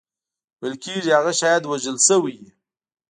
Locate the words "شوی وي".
2.07-2.49